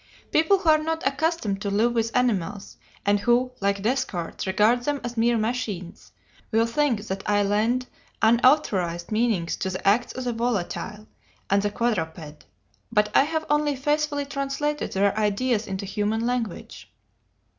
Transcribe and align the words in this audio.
People 0.31 0.57
who 0.57 0.67
are 0.69 0.79
not 0.79 1.05
accustomed 1.05 1.61
to 1.61 1.69
live 1.69 1.93
with 1.93 2.17
animals, 2.17 2.77
and 3.05 3.19
who, 3.19 3.51
like 3.59 3.83
Descartes, 3.83 4.47
regard 4.47 4.81
them 4.81 4.99
as 5.03 5.15
mere 5.15 5.37
machines, 5.37 6.11
will 6.51 6.65
think 6.65 7.05
that 7.05 7.21
I 7.29 7.43
lend 7.43 7.85
unauthorized 8.19 9.11
meanings 9.11 9.55
to 9.57 9.69
the 9.69 9.87
acts 9.87 10.11
of 10.13 10.23
the 10.23 10.33
'volatile' 10.33 11.07
and 11.51 11.61
the 11.61 11.69
'quadruped,' 11.69 12.45
but 12.91 13.15
I 13.15 13.25
have 13.25 13.45
only 13.47 13.75
faithfully 13.75 14.25
translated 14.25 14.93
their 14.93 15.15
ideas 15.15 15.67
into 15.67 15.85
human 15.85 16.25
language. 16.25 16.91